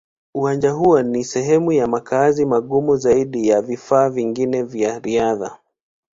Uwanja 0.33 0.71
huo 0.71 1.01
ni 1.01 1.23
sehemu 1.23 1.71
ya 1.71 1.87
makazi 1.87 2.45
magumu 2.45 2.97
zaidi 2.97 3.47
ya 3.47 3.61
vifaa 3.61 4.09
vingine 4.09 4.63
vya 4.63 4.99
riadha. 4.99 5.57